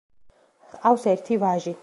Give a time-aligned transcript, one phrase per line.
[0.71, 1.79] ჰყავს ერთი ვაჟი.